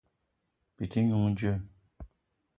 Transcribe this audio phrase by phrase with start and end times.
[0.77, 1.57] Bi te n'noung djeu?